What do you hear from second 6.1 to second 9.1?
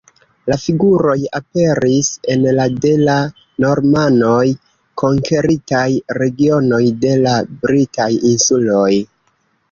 regionoj de la Britaj Insuloj.